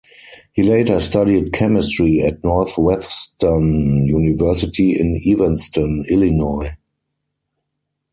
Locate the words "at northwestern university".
2.23-4.99